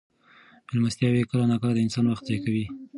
مېلمستیاوې 0.67 1.23
کله 1.31 1.43
ناکله 1.51 1.73
د 1.75 1.79
انسان 1.85 2.05
وخت 2.07 2.23
ضایع 2.27 2.41
کوي. 2.45 2.65